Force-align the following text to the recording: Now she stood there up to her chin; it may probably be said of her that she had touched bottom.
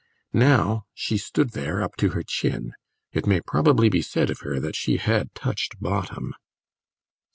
Now 0.33 0.85
she 0.95 1.15
stood 1.15 1.51
there 1.51 1.83
up 1.83 1.95
to 1.97 2.09
her 2.17 2.23
chin; 2.23 2.71
it 3.11 3.27
may 3.27 3.39
probably 3.39 3.87
be 3.87 4.01
said 4.01 4.31
of 4.31 4.39
her 4.39 4.59
that 4.59 4.75
she 4.75 4.97
had 4.97 5.35
touched 5.35 5.79
bottom. 5.79 6.33